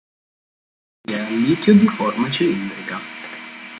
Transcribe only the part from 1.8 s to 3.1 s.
forma cilindrica.